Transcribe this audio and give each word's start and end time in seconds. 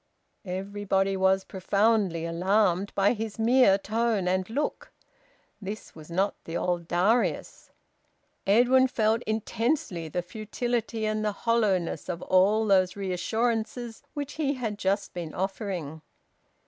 Everybody 0.47 1.15
was 1.15 1.43
profoundly 1.43 2.25
alarmed 2.25 2.91
by 2.95 3.13
his 3.13 3.37
mere 3.37 3.77
tone 3.77 4.27
and 4.27 4.49
look. 4.49 4.91
This 5.61 5.93
was 5.93 6.09
not 6.09 6.33
the 6.45 6.57
old 6.57 6.87
Darius. 6.87 7.69
Edwin 8.47 8.87
felt 8.87 9.21
intensely 9.27 10.07
the 10.09 10.23
futility 10.23 11.05
and 11.05 11.23
the 11.23 11.31
hollowness 11.45 12.09
of 12.09 12.23
all 12.23 12.65
those 12.65 12.95
reassurances 12.95 14.01
which 14.15 14.33
he 14.41 14.55
had 14.55 14.79
just 14.79 15.13
been 15.13 15.35
offering. 15.35 16.01